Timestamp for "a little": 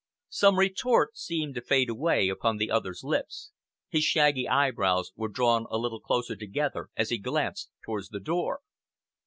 5.69-5.99